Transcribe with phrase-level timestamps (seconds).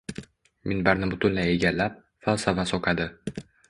[0.71, 3.13] minbarni butunlay egallab, falsafa so‘qadi